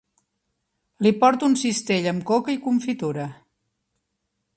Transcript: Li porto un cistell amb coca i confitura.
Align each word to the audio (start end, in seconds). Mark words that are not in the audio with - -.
Li 1.07 1.11
porto 1.23 1.49
un 1.49 1.57
cistell 1.63 2.07
amb 2.13 2.25
coca 2.31 2.55
i 2.57 2.59
confitura. 2.65 3.27